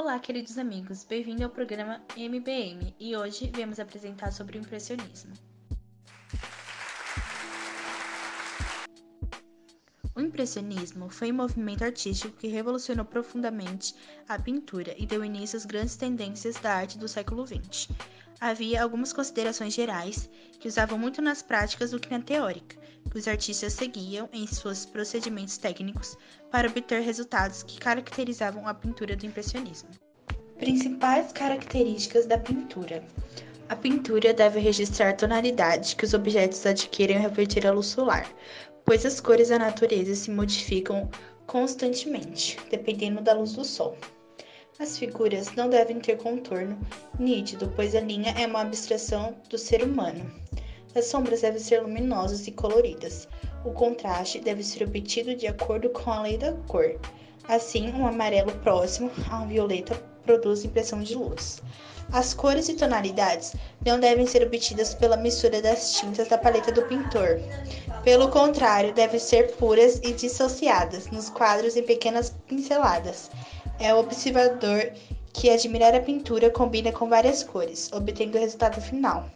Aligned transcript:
Olá, 0.00 0.16
queridos 0.20 0.56
amigos, 0.56 1.02
bem-vindo 1.02 1.42
ao 1.42 1.50
programa 1.50 2.00
MBM 2.16 2.94
e 3.00 3.16
hoje 3.16 3.50
viemos 3.52 3.80
apresentar 3.80 4.30
sobre 4.30 4.56
o 4.56 4.60
impressionismo. 4.60 5.32
O 10.14 10.20
impressionismo 10.20 11.10
foi 11.10 11.32
um 11.32 11.34
movimento 11.34 11.82
artístico 11.82 12.36
que 12.36 12.46
revolucionou 12.46 13.04
profundamente 13.04 13.92
a 14.28 14.38
pintura 14.38 14.94
e 14.96 15.04
deu 15.04 15.24
início 15.24 15.56
às 15.56 15.66
grandes 15.66 15.96
tendências 15.96 16.54
da 16.58 16.74
arte 16.74 16.96
do 16.96 17.08
século 17.08 17.44
XX. 17.44 17.88
Havia 18.40 18.84
algumas 18.84 19.12
considerações 19.12 19.74
gerais 19.74 20.30
que 20.60 20.68
usavam 20.68 20.96
muito 20.96 21.20
nas 21.20 21.42
práticas 21.42 21.90
do 21.90 21.98
que 21.98 22.08
na 22.08 22.20
teórica, 22.20 22.78
os 23.14 23.26
artistas 23.26 23.72
seguiam 23.72 24.28
em 24.32 24.46
seus 24.46 24.84
procedimentos 24.86 25.58
técnicos 25.58 26.16
para 26.50 26.68
obter 26.68 27.00
resultados 27.00 27.62
que 27.62 27.78
caracterizavam 27.78 28.66
a 28.66 28.74
pintura 28.74 29.16
do 29.16 29.26
impressionismo. 29.26 29.90
Principais 30.58 31.32
características 31.32 32.26
da 32.26 32.38
pintura. 32.38 33.04
A 33.68 33.76
pintura 33.76 34.32
deve 34.32 34.58
registrar 34.60 35.10
a 35.10 35.14
tonalidade 35.14 35.94
que 35.94 36.04
os 36.04 36.14
objetos 36.14 36.64
adquirem 36.64 37.16
ao 37.16 37.22
refletir 37.22 37.66
a 37.66 37.72
luz 37.72 37.86
solar, 37.86 38.26
pois 38.84 39.04
as 39.04 39.20
cores 39.20 39.50
da 39.50 39.58
natureza 39.58 40.14
se 40.14 40.30
modificam 40.30 41.10
constantemente, 41.46 42.58
dependendo 42.70 43.20
da 43.20 43.34
luz 43.34 43.52
do 43.52 43.64
sol. 43.64 43.96
As 44.78 44.96
figuras 44.96 45.54
não 45.54 45.68
devem 45.68 45.98
ter 45.98 46.16
contorno 46.16 46.78
nítido, 47.18 47.72
pois 47.74 47.94
a 47.94 48.00
linha 48.00 48.30
é 48.38 48.46
uma 48.46 48.60
abstração 48.60 49.36
do 49.50 49.58
ser 49.58 49.82
humano. 49.82 50.30
As 50.94 51.06
sombras 51.06 51.42
devem 51.42 51.60
ser 51.60 51.82
luminosas 51.82 52.46
e 52.46 52.52
coloridas. 52.52 53.28
O 53.64 53.72
contraste 53.72 54.40
deve 54.40 54.62
ser 54.62 54.84
obtido 54.84 55.34
de 55.34 55.46
acordo 55.46 55.90
com 55.90 56.10
a 56.10 56.22
lei 56.22 56.38
da 56.38 56.52
cor. 56.66 56.98
Assim, 57.48 57.90
um 57.92 58.06
amarelo 58.06 58.52
próximo 58.58 59.10
a 59.30 59.40
um 59.40 59.48
violeta 59.48 59.94
produz 60.24 60.64
impressão 60.64 61.02
de 61.02 61.14
luz. 61.14 61.62
As 62.12 62.32
cores 62.32 62.68
e 62.68 62.74
tonalidades 62.74 63.54
não 63.84 64.00
devem 64.00 64.26
ser 64.26 64.42
obtidas 64.42 64.94
pela 64.94 65.16
mistura 65.16 65.60
das 65.60 65.92
tintas 65.94 66.28
da 66.28 66.38
paleta 66.38 66.72
do 66.72 66.82
pintor. 66.82 67.38
Pelo 68.02 68.28
contrário, 68.28 68.94
devem 68.94 69.20
ser 69.20 69.54
puras 69.56 70.00
e 70.02 70.12
dissociadas 70.12 71.08
nos 71.08 71.28
quadros 71.28 71.76
em 71.76 71.82
pequenas 71.82 72.34
pinceladas. 72.46 73.30
É 73.78 73.94
o 73.94 73.98
observador 73.98 74.92
que 75.32 75.50
admirar 75.50 75.94
a 75.94 76.00
pintura 76.00 76.50
combina 76.50 76.90
com 76.90 77.08
várias 77.08 77.42
cores, 77.42 77.90
obtendo 77.92 78.38
o 78.38 78.40
resultado 78.40 78.80
final. 78.80 79.30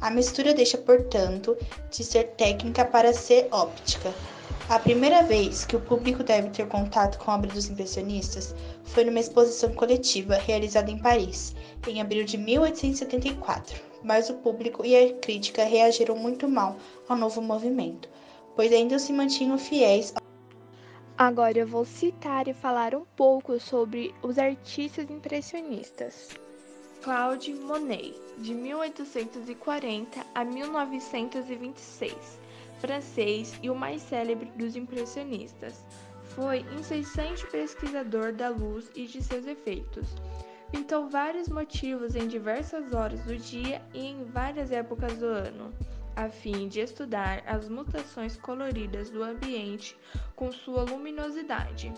A 0.00 0.10
mistura 0.10 0.54
deixa, 0.54 0.78
portanto, 0.78 1.56
de 1.90 2.04
ser 2.04 2.28
técnica 2.36 2.84
para 2.84 3.12
ser 3.12 3.48
óptica. 3.50 4.14
A 4.68 4.78
primeira 4.78 5.22
vez 5.22 5.64
que 5.64 5.74
o 5.74 5.80
público 5.80 6.22
deve 6.22 6.50
ter 6.50 6.68
contato 6.68 7.18
com 7.18 7.30
a 7.30 7.34
obra 7.34 7.50
dos 7.50 7.68
impressionistas 7.68 8.54
foi 8.84 9.04
numa 9.04 9.18
exposição 9.18 9.72
coletiva 9.72 10.36
realizada 10.36 10.88
em 10.90 10.98
Paris, 10.98 11.52
em 11.86 12.00
abril 12.00 12.24
de 12.24 12.38
1874. 12.38 13.82
Mas 14.04 14.30
o 14.30 14.34
público 14.34 14.84
e 14.84 14.94
a 14.94 15.14
crítica 15.14 15.64
reagiram 15.64 16.16
muito 16.16 16.48
mal 16.48 16.76
ao 17.08 17.16
novo 17.16 17.42
movimento, 17.42 18.08
pois 18.54 18.72
ainda 18.72 19.00
se 19.00 19.12
mantinham 19.12 19.58
fiéis. 19.58 20.14
Agora 21.16 21.58
eu 21.58 21.66
vou 21.66 21.84
citar 21.84 22.46
e 22.46 22.54
falar 22.54 22.94
um 22.94 23.04
pouco 23.16 23.58
sobre 23.58 24.14
os 24.22 24.38
artistas 24.38 25.10
impressionistas. 25.10 26.28
Claude 27.02 27.54
Monet, 27.54 28.14
de 28.38 28.52
1840 28.52 30.26
a 30.34 30.44
1926, 30.44 32.40
francês 32.80 33.58
e 33.62 33.70
o 33.70 33.74
mais 33.74 34.02
célebre 34.02 34.50
dos 34.56 34.74
impressionistas. 34.74 35.86
Foi 36.34 36.66
incessante 36.76 37.46
pesquisador 37.46 38.32
da 38.32 38.48
luz 38.48 38.90
e 38.96 39.06
de 39.06 39.22
seus 39.22 39.46
efeitos. 39.46 40.08
Pintou 40.72 41.08
vários 41.08 41.48
motivos 41.48 42.16
em 42.16 42.26
diversas 42.26 42.92
horas 42.92 43.20
do 43.22 43.36
dia 43.36 43.80
e 43.94 44.06
em 44.06 44.24
várias 44.24 44.72
épocas 44.72 45.18
do 45.18 45.26
ano, 45.26 45.72
a 46.16 46.28
fim 46.28 46.68
de 46.68 46.80
estudar 46.80 47.44
as 47.46 47.68
mutações 47.68 48.36
coloridas 48.36 49.08
do 49.08 49.22
ambiente 49.22 49.96
com 50.34 50.50
sua 50.50 50.82
luminosidade. 50.82 51.92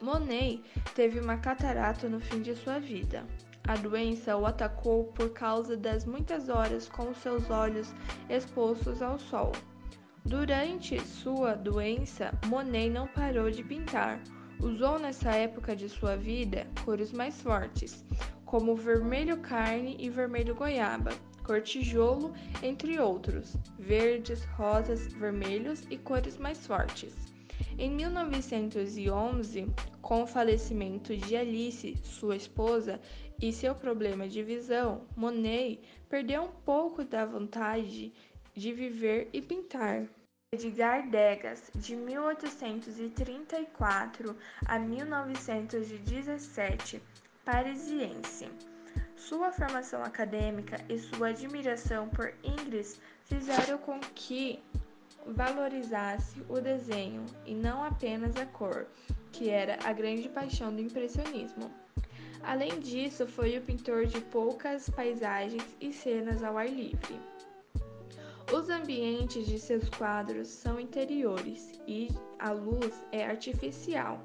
Monet 0.00 0.62
teve 0.94 1.20
uma 1.20 1.36
catarata 1.36 2.08
no 2.08 2.20
fim 2.20 2.40
de 2.40 2.54
sua 2.56 2.78
vida. 2.78 3.26
A 3.68 3.76
doença 3.76 4.34
o 4.34 4.46
atacou 4.46 5.04
por 5.12 5.28
causa 5.34 5.76
das 5.76 6.06
muitas 6.06 6.48
horas 6.48 6.88
com 6.88 7.12
seus 7.12 7.50
olhos 7.50 7.94
expostos 8.30 9.02
ao 9.02 9.18
sol. 9.18 9.52
Durante 10.24 10.98
sua 11.00 11.54
doença, 11.54 12.32
Monet 12.46 12.88
não 12.88 13.06
parou 13.06 13.50
de 13.50 13.62
pintar. 13.62 14.22
Usou 14.58 14.98
nessa 14.98 15.32
época 15.32 15.76
de 15.76 15.86
sua 15.86 16.16
vida 16.16 16.66
cores 16.82 17.12
mais 17.12 17.42
fortes, 17.42 18.02
como 18.46 18.74
vermelho 18.74 19.36
carne 19.36 19.98
e 20.00 20.08
vermelho 20.08 20.54
goiaba, 20.54 21.10
cor 21.44 21.60
tijolo, 21.60 22.32
entre 22.62 22.98
outros, 22.98 23.54
verdes, 23.78 24.46
rosas, 24.56 25.12
vermelhos 25.12 25.84
e 25.90 25.98
cores 25.98 26.38
mais 26.38 26.66
fortes. 26.66 27.14
Em 27.78 27.90
1911, 27.90 29.66
com 30.02 30.22
o 30.22 30.26
falecimento 30.26 31.16
de 31.16 31.36
Alice, 31.36 31.96
sua 32.02 32.36
esposa, 32.36 33.00
e 33.40 33.52
seu 33.52 33.72
problema 33.74 34.28
de 34.28 34.42
visão, 34.42 35.06
Monet 35.16 35.80
perdeu 36.08 36.42
um 36.42 36.50
pouco 36.64 37.04
da 37.04 37.24
vontade 37.24 38.12
de 38.54 38.72
viver 38.72 39.30
e 39.32 39.40
pintar. 39.40 40.08
Edgar 40.52 41.08
Degas, 41.08 41.70
de 41.74 41.94
1834 41.94 44.36
a 44.66 44.76
1917, 44.78 47.00
parisiense. 47.44 48.48
Sua 49.14 49.52
formação 49.52 50.02
acadêmica 50.02 50.84
e 50.88 50.98
sua 50.98 51.28
admiração 51.28 52.08
por 52.08 52.34
Ingres 52.42 53.00
fizeram 53.24 53.78
com 53.78 54.00
que 54.00 54.60
valorizasse 55.32 56.42
o 56.48 56.60
desenho 56.60 57.24
e 57.44 57.54
não 57.54 57.82
apenas 57.82 58.36
a 58.36 58.46
cor, 58.46 58.86
que 59.32 59.50
era 59.50 59.78
a 59.84 59.92
grande 59.92 60.28
paixão 60.28 60.74
do 60.74 60.80
impressionismo. 60.80 61.70
Além 62.42 62.78
disso, 62.80 63.26
foi 63.26 63.58
o 63.58 63.62
pintor 63.62 64.06
de 64.06 64.20
poucas 64.20 64.88
paisagens 64.88 65.64
e 65.80 65.92
cenas 65.92 66.42
ao 66.42 66.56
ar 66.56 66.68
livre. 66.68 67.18
Os 68.52 68.70
ambientes 68.70 69.46
de 69.46 69.58
seus 69.58 69.88
quadros 69.90 70.48
são 70.48 70.80
interiores 70.80 71.78
e 71.86 72.08
a 72.38 72.50
luz 72.50 73.04
é 73.12 73.26
artificial. 73.26 74.22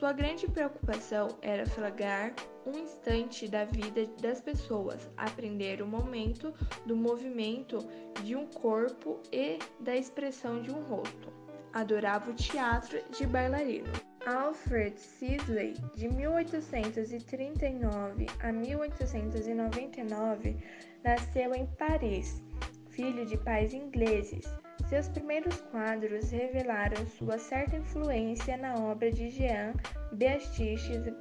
Sua 0.00 0.12
grande 0.14 0.48
preocupação 0.48 1.28
era 1.42 1.66
flagrar 1.66 2.32
um 2.64 2.70
instante 2.70 3.46
da 3.46 3.66
vida 3.66 4.06
das 4.22 4.40
pessoas, 4.40 5.10
aprender 5.14 5.82
o 5.82 5.86
momento 5.86 6.54
do 6.86 6.96
movimento 6.96 7.76
de 8.24 8.34
um 8.34 8.46
corpo 8.46 9.20
e 9.30 9.58
da 9.78 9.94
expressão 9.94 10.62
de 10.62 10.70
um 10.70 10.80
rosto. 10.84 11.30
Adorava 11.74 12.30
o 12.30 12.34
teatro 12.34 12.98
de 13.10 13.26
bailarino. 13.26 13.92
Alfred 14.24 14.98
Sisley, 14.98 15.74
de 15.94 16.08
1839 16.08 18.26
a 18.40 18.50
1899, 18.50 20.56
nasceu 21.04 21.54
em 21.54 21.66
Paris, 21.76 22.42
filho 22.88 23.26
de 23.26 23.36
pais 23.36 23.74
ingleses. 23.74 24.46
Seus 24.88 25.08
primeiros 25.08 25.60
quadros 25.70 26.30
revelaram 26.30 27.06
sua 27.06 27.38
certa 27.38 27.76
influência 27.76 28.56
na 28.56 28.74
obra 28.74 29.10
de 29.10 29.30
Jean 29.30 29.72
Baptiste 30.12 31.14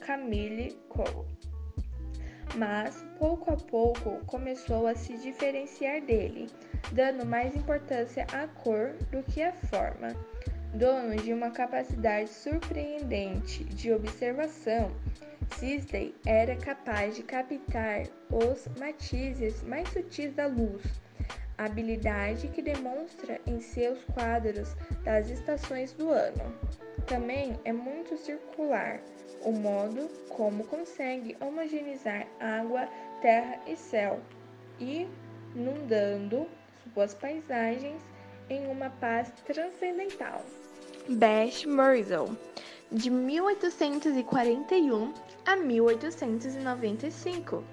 Camille 0.00 0.76
Cole. 0.88 1.28
Mas, 2.56 3.04
pouco 3.18 3.52
a 3.52 3.56
pouco, 3.56 4.24
começou 4.26 4.86
a 4.86 4.94
se 4.94 5.16
diferenciar 5.18 6.02
dele, 6.02 6.48
dando 6.92 7.24
mais 7.24 7.54
importância 7.54 8.26
à 8.32 8.46
cor 8.48 8.92
do 9.10 9.22
que 9.22 9.42
à 9.42 9.52
forma. 9.52 10.08
Dono 10.74 11.16
de 11.16 11.32
uma 11.32 11.50
capacidade 11.50 12.28
surpreendente 12.30 13.64
de 13.64 13.92
observação, 13.92 14.90
Sisley 15.56 16.14
era 16.26 16.56
capaz 16.56 17.14
de 17.16 17.22
captar 17.22 18.06
os 18.30 18.66
matizes 18.78 19.62
mais 19.62 19.88
sutis 19.90 20.32
da 20.32 20.46
luz, 20.46 20.82
habilidade 21.64 22.48
que 22.48 22.62
demonstra 22.62 23.40
em 23.46 23.60
seus 23.60 24.02
quadros 24.14 24.74
das 25.04 25.28
estações 25.28 25.92
do 25.92 26.10
ano. 26.10 26.54
Também 27.06 27.58
é 27.64 27.72
muito 27.72 28.16
circular 28.16 29.00
o 29.44 29.52
modo 29.52 30.08
como 30.28 30.64
consegue 30.64 31.36
homogeneizar 31.40 32.26
água, 32.38 32.88
terra 33.20 33.58
e 33.66 33.76
céu, 33.76 34.20
inundando 34.78 36.46
suas 36.94 37.12
paisagens 37.14 38.00
em 38.48 38.64
uma 38.66 38.90
paz 38.90 39.32
transcendental. 39.46 40.44
Beth 41.08 41.66
Murzel, 41.66 42.36
de 42.90 43.10
1841 43.10 45.12
a 45.44 45.56
1895. 45.56 47.64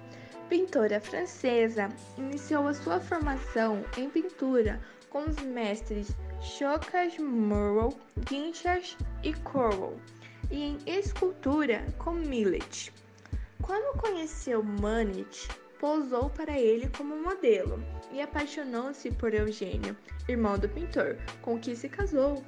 Pintora 0.50 1.00
francesa, 1.00 1.90
iniciou 2.18 2.68
a 2.68 2.74
sua 2.74 3.00
formação 3.00 3.86
em 3.96 4.10
pintura 4.10 4.81
com 5.07 5.19
os 5.19 5.36
mestres 5.44 6.07
Chocas 6.42 7.19
Murrow, 7.19 7.96
Guinchas 8.28 8.98
e 9.22 9.31
Corwell. 9.34 10.00
e 10.50 10.63
em 10.63 10.78
escultura 10.88 11.86
com 12.00 12.13
Millet. 12.13 12.92
Quando 13.62 13.96
conheceu 14.00 14.63
Manet, 14.63 15.48
posou 15.80 16.31
para 16.31 16.60
ele 16.60 16.90
como 16.98 17.22
modelo 17.22 17.84
e 18.12 18.19
apaixonou-se 18.19 19.12
por 19.12 19.36
Eugênio, 19.36 19.96
irmão 20.28 20.57
do 20.57 20.68
pintor, 20.68 21.16
com 21.44 21.60
quem 21.60 21.75
se 21.75 21.88
casou. 21.88 22.44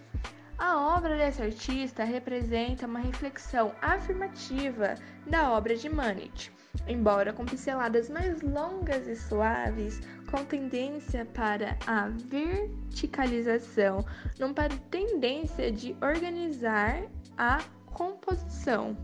A 0.57 0.95
obra 0.97 1.17
desse 1.17 1.43
artista 1.43 2.03
representa 2.03 2.87
uma 2.87 2.99
reflexão 2.99 3.75
afirmativa 3.79 4.95
da 5.27 5.51
obra 5.51 5.75
de 5.75 5.87
Manet, 5.87 6.51
embora 6.87 7.33
com 7.33 7.43
pinceladas 7.45 8.09
mais 8.09 8.41
longas 8.41 9.07
e 9.07 9.15
suaves, 9.15 10.01
com 10.29 10.45
tendência 10.45 11.25
para 11.25 11.77
a 11.85 12.07
verticalização, 12.09 14.05
numa 14.39 14.69
tendência 14.89 15.71
de 15.71 15.95
organizar 16.01 17.03
a 17.37 17.61
composição. 17.87 18.97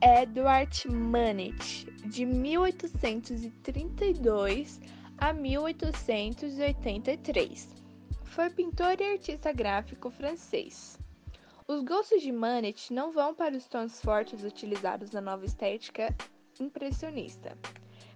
Edward 0.00 0.88
Manet, 0.88 1.84
de 2.06 2.24
1832 2.24 4.80
a 5.18 5.32
1883. 5.32 7.68
Foi 8.24 8.48
pintor 8.50 9.00
e 9.00 9.12
artista 9.12 9.52
gráfico 9.52 10.10
francês. 10.10 10.96
Os 11.70 11.82
gostos 11.82 12.22
de 12.22 12.32
Manet 12.32 12.90
não 12.94 13.12
vão 13.12 13.34
para 13.34 13.54
os 13.54 13.68
tons 13.68 14.00
fortes 14.00 14.42
utilizados 14.42 15.10
na 15.10 15.20
nova 15.20 15.44
estética 15.44 16.16
impressionista. 16.58 17.58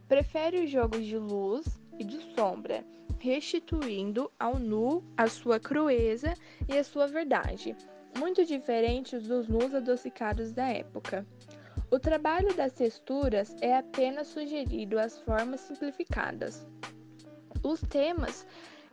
Prefere 0.08 0.64
os 0.64 0.70
jogos 0.70 1.04
de 1.04 1.18
luz 1.18 1.78
e 1.98 2.02
de 2.02 2.18
sombra, 2.34 2.82
restituindo 3.18 4.32
ao 4.40 4.58
nu 4.58 5.04
a 5.18 5.28
sua 5.28 5.60
crueza 5.60 6.32
e 6.66 6.78
a 6.78 6.82
sua 6.82 7.06
verdade, 7.06 7.76
muito 8.18 8.42
diferentes 8.46 9.28
dos 9.28 9.46
nus 9.48 9.74
adocicados 9.74 10.50
da 10.50 10.68
época. 10.68 11.26
O 11.90 11.98
trabalho 11.98 12.54
das 12.54 12.72
texturas 12.72 13.54
é 13.60 13.76
apenas 13.76 14.28
sugerido 14.28 14.98
às 14.98 15.18
formas 15.18 15.60
simplificadas. 15.60 16.66
Os 17.62 17.82
temas 17.82 18.46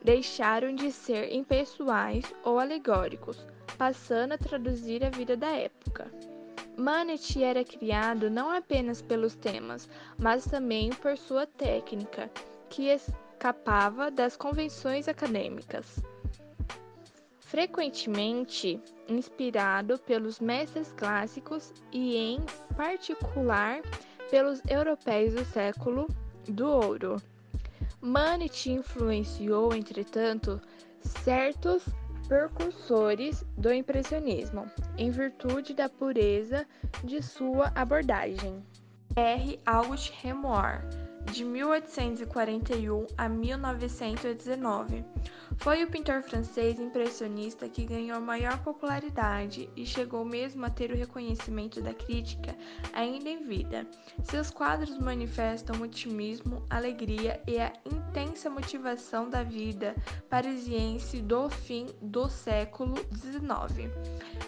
deixaram 0.04 0.76
de 0.76 0.92
ser 0.92 1.34
impessoais 1.34 2.26
ou 2.44 2.60
alegóricos, 2.60 3.48
passando 3.80 4.34
a 4.34 4.38
traduzir 4.38 5.04
a 5.04 5.10
vida 5.10 5.36
da 5.36 5.50
época. 5.50 6.12
Manet 6.78 7.44
era 7.44 7.66
criado 7.66 8.30
não 8.30 8.52
apenas 8.52 9.02
pelos 9.02 9.34
temas, 9.34 9.90
mas 10.20 10.46
também 10.46 10.92
por 10.92 11.18
sua 11.18 11.48
técnica, 11.48 12.30
que 12.70 12.90
escapava 12.90 14.12
das 14.12 14.38
convenções 14.38 15.08
acadêmicas 15.08 16.04
frequentemente 17.50 18.80
inspirado 19.08 19.98
pelos 19.98 20.40
mestres 20.40 20.92
clássicos 20.92 21.74
e, 21.92 22.16
em 22.16 22.40
particular, 22.78 23.82
pelos 24.30 24.62
europeus 24.70 25.34
do 25.34 25.44
século 25.46 26.08
do 26.48 26.68
ouro. 26.68 27.16
Manet 28.00 28.70
influenciou, 28.70 29.74
entretanto, 29.74 30.62
certos 31.02 31.84
precursores 32.30 33.44
do 33.58 33.74
impressionismo, 33.74 34.68
em 35.00 35.10
virtude 35.10 35.74
da 35.74 35.90
pureza 35.90 36.64
de 37.04 37.24
sua 37.24 37.72
abordagem. 37.74 38.64
R. 39.16 39.60
August 39.66 40.14
Renoir, 40.22 40.88
de 41.32 41.46
1841 41.46 43.08
a 43.18 43.30
1919, 43.30 45.06
foi 45.58 45.84
o 45.84 45.88
pintor 45.88 46.22
francês 46.22 46.80
impressionista 46.80 47.68
que 47.68 47.84
ganhou 47.84 48.22
maior 48.22 48.58
popularidade 48.64 49.70
e 49.76 49.86
chegou 49.86 50.24
mesmo 50.24 50.66
a 50.66 50.70
ter 50.70 50.92
o 50.92 50.96
reconhecimento 50.96 51.82
da 51.82 51.94
crítica 51.94 52.56
ainda 52.94 53.30
em 53.30 53.44
vida. 53.44 53.86
Seus 54.24 54.50
quadros 54.50 54.98
manifestam 54.98 55.82
otimismo, 55.82 56.64
alegria 56.70 57.42
e 57.46 57.60
a 57.60 57.74
intensa 57.86 58.50
motivação 58.50 59.30
da 59.30 59.44
vida 59.44 59.96
parisiense 60.30 61.22
do 61.22 61.50
fim 61.50 61.88
do 62.02 62.30
século 62.30 62.96
XIX. 63.14 63.92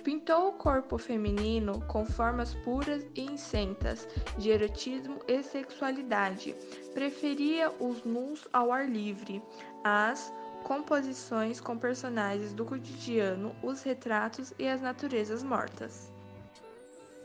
Pintou 0.04 0.48
o 0.48 0.54
corpo 0.54 0.98
feminino 0.98 1.82
com 1.88 2.06
formas 2.06 2.54
puras 2.64 3.06
e 3.16 3.22
incentas 3.24 4.08
de 4.38 4.50
erotismo 4.50 5.20
e 5.28 5.44
sexualidade. 5.44 6.56
Preferia 6.94 7.72
os 7.80 8.04
nus 8.04 8.48
ao 8.52 8.72
ar 8.72 8.90
livre, 8.90 9.42
as 9.84 10.32
composições 10.64 11.60
com 11.60 11.78
personagens 11.78 12.54
do 12.54 12.66
cotidiano, 12.66 13.56
os 13.64 13.82
retratos 13.82 14.54
e 14.60 14.68
as 14.68 14.82
naturezas 14.82 15.44
mortas. 15.44 16.12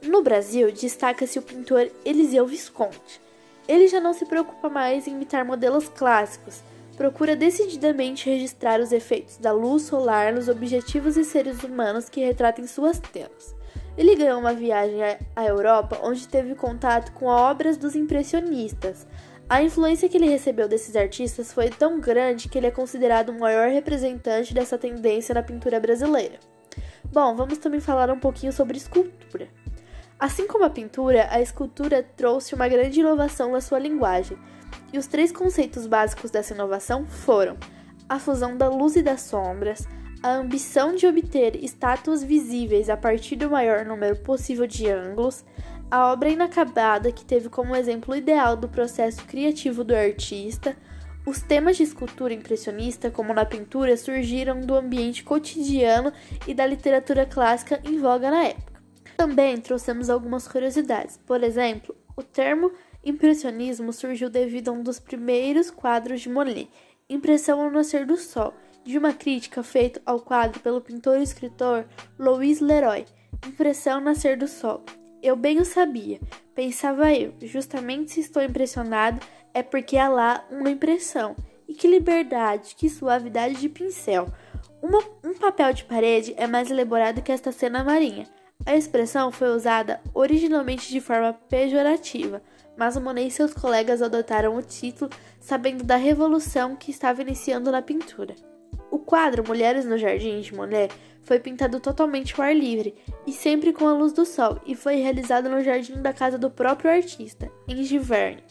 No 0.02 0.22
Brasil, 0.22 0.70
destaca-se 0.72 1.38
o 1.38 1.42
pintor 1.42 1.90
Eliseu 2.04 2.46
Visconti. 2.46 3.20
Ele 3.66 3.88
já 3.88 4.00
não 4.00 4.12
se 4.12 4.24
preocupa 4.24 4.68
mais 4.68 5.06
em 5.06 5.12
imitar 5.12 5.44
modelos 5.44 5.88
clássicos, 5.88 6.62
procura 6.96 7.36
decididamente 7.36 8.28
registrar 8.28 8.80
os 8.80 8.92
efeitos 8.92 9.36
da 9.36 9.52
luz 9.52 9.82
solar 9.82 10.32
nos 10.32 10.48
objetivos 10.48 11.16
e 11.16 11.24
seres 11.24 11.62
humanos 11.62 12.08
que 12.08 12.24
retratam 12.24 12.66
suas 12.66 12.98
telas. 12.98 13.54
Ele 13.98 14.14
ganhou 14.14 14.38
uma 14.38 14.52
viagem 14.52 15.00
à 15.34 15.44
Europa 15.44 15.98
onde 16.02 16.28
teve 16.28 16.54
contato 16.54 17.12
com 17.12 17.26
obras 17.26 17.76
dos 17.76 17.96
impressionistas, 17.96 19.06
a 19.48 19.62
influência 19.62 20.08
que 20.08 20.16
ele 20.16 20.28
recebeu 20.28 20.66
desses 20.66 20.96
artistas 20.96 21.52
foi 21.52 21.70
tão 21.70 22.00
grande 22.00 22.48
que 22.48 22.58
ele 22.58 22.66
é 22.66 22.70
considerado 22.70 23.28
o 23.28 23.38
maior 23.38 23.68
representante 23.68 24.52
dessa 24.52 24.76
tendência 24.76 25.34
na 25.34 25.42
pintura 25.42 25.78
brasileira. 25.78 26.40
Bom, 27.12 27.34
vamos 27.36 27.58
também 27.58 27.78
falar 27.78 28.10
um 28.10 28.18
pouquinho 28.18 28.52
sobre 28.52 28.76
escultura. 28.76 29.48
Assim 30.18 30.48
como 30.48 30.64
a 30.64 30.70
pintura, 30.70 31.28
a 31.30 31.40
escultura 31.40 32.02
trouxe 32.02 32.54
uma 32.54 32.66
grande 32.66 33.00
inovação 33.00 33.52
na 33.52 33.60
sua 33.60 33.78
linguagem, 33.78 34.36
e 34.92 34.98
os 34.98 35.06
três 35.06 35.30
conceitos 35.30 35.86
básicos 35.86 36.30
dessa 36.30 36.54
inovação 36.54 37.06
foram 37.06 37.56
a 38.08 38.18
fusão 38.18 38.56
da 38.56 38.68
luz 38.68 38.96
e 38.96 39.02
das 39.02 39.20
sombras, 39.22 39.86
a 40.22 40.30
ambição 40.30 40.94
de 40.94 41.06
obter 41.06 41.62
estátuas 41.62 42.24
visíveis 42.24 42.88
a 42.88 42.96
partir 42.96 43.36
do 43.36 43.50
maior 43.50 43.84
número 43.84 44.16
possível 44.16 44.66
de 44.66 44.88
ângulos, 44.88 45.44
a 45.90 46.12
obra 46.12 46.28
inacabada, 46.28 47.12
que 47.12 47.24
teve 47.24 47.48
como 47.48 47.76
exemplo 47.76 48.14
ideal 48.14 48.56
do 48.56 48.68
processo 48.68 49.24
criativo 49.24 49.84
do 49.84 49.94
artista, 49.94 50.76
os 51.24 51.42
temas 51.42 51.76
de 51.76 51.82
escultura 51.82 52.32
impressionista, 52.32 53.10
como 53.10 53.34
na 53.34 53.44
pintura, 53.44 53.96
surgiram 53.96 54.60
do 54.60 54.76
ambiente 54.76 55.24
cotidiano 55.24 56.12
e 56.46 56.54
da 56.54 56.64
literatura 56.64 57.26
clássica 57.26 57.80
em 57.84 57.98
voga 57.98 58.30
na 58.30 58.44
época. 58.44 58.80
Também 59.16 59.56
trouxemos 59.56 60.08
algumas 60.08 60.46
curiosidades. 60.46 61.18
Por 61.26 61.42
exemplo, 61.42 61.96
o 62.16 62.22
termo 62.22 62.70
impressionismo 63.04 63.92
surgiu 63.92 64.30
devido 64.30 64.68
a 64.68 64.72
um 64.72 64.82
dos 64.82 65.00
primeiros 65.00 65.70
quadros 65.70 66.20
de 66.20 66.28
Monet, 66.28 66.68
Impressão 67.08 67.60
ao 67.60 67.70
Nascer 67.70 68.04
do 68.04 68.16
Sol, 68.16 68.52
de 68.84 68.98
uma 68.98 69.12
crítica 69.12 69.62
feita 69.62 70.00
ao 70.06 70.20
quadro 70.20 70.60
pelo 70.60 70.80
pintor 70.80 71.18
e 71.18 71.22
escritor 71.22 71.86
Louis 72.18 72.60
Leroy, 72.60 73.04
Impressão 73.46 74.00
Nascer 74.00 74.36
do 74.36 74.46
Sol, 74.46 74.84
eu 75.26 75.34
bem 75.34 75.60
o 75.60 75.64
sabia, 75.64 76.20
pensava 76.54 77.12
eu. 77.12 77.34
Justamente 77.42 78.12
se 78.12 78.20
estou 78.20 78.42
impressionado 78.42 79.20
é 79.52 79.62
porque 79.62 79.96
há 79.96 80.08
lá 80.08 80.44
uma 80.50 80.70
impressão. 80.70 81.34
E 81.66 81.74
que 81.74 81.88
liberdade, 81.88 82.76
que 82.76 82.88
suavidade 82.88 83.56
de 83.56 83.68
pincel. 83.68 84.28
Uma, 84.80 85.00
um 85.24 85.34
papel 85.34 85.72
de 85.72 85.84
parede 85.84 86.32
é 86.36 86.46
mais 86.46 86.70
elaborado 86.70 87.22
que 87.22 87.32
esta 87.32 87.50
cena 87.50 87.82
marinha. 87.82 88.28
A 88.64 88.76
expressão 88.76 89.32
foi 89.32 89.48
usada 89.48 90.00
originalmente 90.14 90.88
de 90.88 91.00
forma 91.00 91.32
pejorativa, 91.32 92.40
mas 92.76 92.96
Monet 92.96 93.26
e 93.26 93.30
seus 93.30 93.52
colegas 93.52 94.00
adotaram 94.00 94.56
o 94.56 94.62
título 94.62 95.10
sabendo 95.40 95.82
da 95.82 95.96
revolução 95.96 96.76
que 96.76 96.90
estava 96.90 97.20
iniciando 97.22 97.72
na 97.72 97.82
pintura. 97.82 98.34
O 98.90 98.98
quadro 98.98 99.46
Mulheres 99.46 99.84
no 99.84 99.98
Jardim 99.98 100.40
de 100.40 100.54
Monet 100.54 100.92
foi 101.22 101.40
pintado 101.40 101.80
totalmente 101.80 102.34
ao 102.38 102.46
ar 102.46 102.54
livre 102.54 102.94
e 103.26 103.32
sempre 103.32 103.72
com 103.72 103.86
a 103.86 103.92
luz 103.92 104.12
do 104.12 104.24
sol 104.24 104.60
e 104.64 104.74
foi 104.76 104.96
realizado 104.96 105.48
no 105.48 105.62
jardim 105.62 106.00
da 106.00 106.12
casa 106.12 106.38
do 106.38 106.48
próprio 106.48 106.90
artista, 106.90 107.50
em 107.66 107.82
Giverny. 107.82 108.44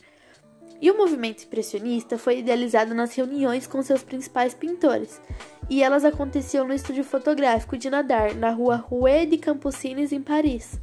E 0.82 0.92
o 0.92 0.98
movimento 0.98 1.44
impressionista 1.44 2.18
foi 2.18 2.40
idealizado 2.40 2.94
nas 2.94 3.16
reuniões 3.16 3.66
com 3.66 3.82
seus 3.82 4.04
principais 4.04 4.54
pintores, 4.54 5.22
e 5.70 5.82
elas 5.82 6.04
aconteciam 6.04 6.68
no 6.68 6.74
estúdio 6.74 7.04
fotográfico 7.04 7.78
de 7.78 7.90
Nadar, 7.90 8.36
na 8.36 8.52
rua 8.52 8.76
Rue 8.76 9.26
de 9.26 9.38
Campusines, 9.38 10.12
em 10.12 10.22
Paris. 10.22 10.78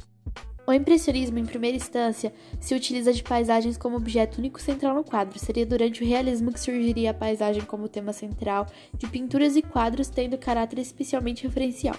O 0.65 0.71
impressionismo, 0.71 1.37
em 1.37 1.45
primeira 1.45 1.75
instância, 1.75 2.33
se 2.59 2.73
utiliza 2.73 3.11
de 3.11 3.21
paisagens 3.21 3.77
como 3.77 3.97
objeto 3.97 4.37
único 4.37 4.61
central 4.61 4.95
no 4.95 5.03
quadro. 5.03 5.37
Seria 5.37 5.65
durante 5.65 6.01
o 6.01 6.07
realismo 6.07 6.53
que 6.53 6.59
surgiria 6.59 7.11
a 7.11 7.13
paisagem 7.13 7.63
como 7.63 7.89
tema 7.89 8.13
central, 8.13 8.67
de 8.97 9.07
pinturas 9.07 9.57
e 9.57 9.61
quadros 9.61 10.07
tendo 10.07 10.37
caráter 10.37 10.79
especialmente 10.79 11.43
referencial. 11.43 11.95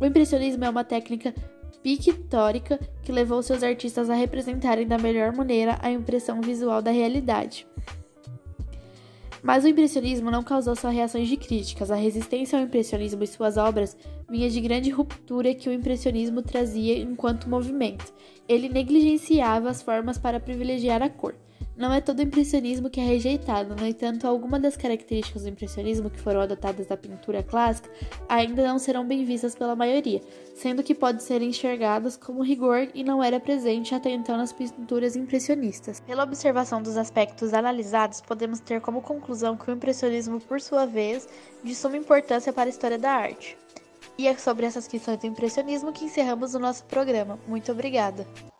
O 0.00 0.06
impressionismo 0.06 0.64
é 0.64 0.70
uma 0.70 0.84
técnica 0.84 1.34
pictórica 1.82 2.78
que 3.02 3.10
levou 3.10 3.42
seus 3.42 3.62
artistas 3.62 4.08
a 4.08 4.14
representarem 4.14 4.86
da 4.86 4.98
melhor 4.98 5.32
maneira 5.32 5.78
a 5.80 5.90
impressão 5.90 6.40
visual 6.40 6.80
da 6.80 6.90
realidade. 6.90 7.66
Mas 9.42 9.64
o 9.64 9.68
impressionismo 9.68 10.30
não 10.30 10.42
causou 10.42 10.76
só 10.76 10.88
reações 10.88 11.28
de 11.28 11.36
críticas. 11.36 11.90
A 11.90 11.96
resistência 11.96 12.58
ao 12.58 12.64
impressionismo 12.64 13.22
e 13.24 13.26
suas 13.26 13.56
obras 13.56 13.96
vinha 14.28 14.50
de 14.50 14.60
grande 14.60 14.90
ruptura 14.90 15.54
que 15.54 15.68
o 15.68 15.72
impressionismo 15.72 16.42
trazia 16.42 16.98
enquanto 16.98 17.48
movimento. 17.48 18.12
Ele 18.48 18.68
negligenciava 18.68 19.70
as 19.70 19.82
formas 19.82 20.18
para 20.18 20.40
privilegiar 20.40 21.02
a 21.02 21.08
cor. 21.08 21.34
Não 21.80 21.94
é 21.94 22.00
todo 22.02 22.20
impressionismo 22.20 22.90
que 22.90 23.00
é 23.00 23.04
rejeitado, 23.04 23.74
no 23.74 23.86
entanto, 23.86 24.26
algumas 24.26 24.60
das 24.60 24.76
características 24.76 25.44
do 25.44 25.48
impressionismo 25.48 26.10
que 26.10 26.20
foram 26.20 26.42
adotadas 26.42 26.86
da 26.88 26.94
pintura 26.94 27.42
clássica 27.42 27.88
ainda 28.28 28.62
não 28.68 28.78
serão 28.78 29.02
bem 29.02 29.24
vistas 29.24 29.54
pela 29.54 29.74
maioria, 29.74 30.20
sendo 30.54 30.82
que 30.82 30.94
podem 30.94 31.22
ser 31.22 31.40
enxergadas 31.40 32.18
como 32.18 32.42
rigor 32.42 32.90
e 32.94 33.02
não 33.02 33.24
era 33.24 33.40
presente 33.40 33.94
até 33.94 34.10
então 34.10 34.36
nas 34.36 34.52
pinturas 34.52 35.16
impressionistas. 35.16 36.00
Pela 36.00 36.24
observação 36.24 36.82
dos 36.82 36.98
aspectos 36.98 37.54
analisados, 37.54 38.20
podemos 38.20 38.60
ter 38.60 38.82
como 38.82 39.00
conclusão 39.00 39.56
que 39.56 39.70
o 39.70 39.74
impressionismo, 39.74 40.38
por 40.38 40.60
sua 40.60 40.84
vez, 40.84 41.26
de 41.64 41.74
suma 41.74 41.96
importância 41.96 42.52
para 42.52 42.68
a 42.68 42.74
história 42.74 42.98
da 42.98 43.10
arte. 43.10 43.56
E 44.18 44.28
é 44.28 44.36
sobre 44.36 44.66
essas 44.66 44.86
questões 44.86 45.18
do 45.18 45.26
impressionismo 45.26 45.94
que 45.94 46.04
encerramos 46.04 46.54
o 46.54 46.58
nosso 46.58 46.84
programa. 46.84 47.38
Muito 47.48 47.72
obrigada! 47.72 48.26